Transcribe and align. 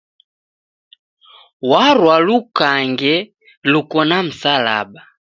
Warwa 1.69 2.15
lukange 2.27 3.13
luko 3.71 3.99
na 4.09 4.17
msalaba 4.27 5.01